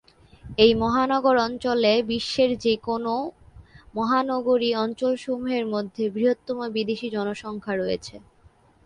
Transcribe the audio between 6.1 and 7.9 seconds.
বৃহত্তম বিদেশী-জনসংখ্যা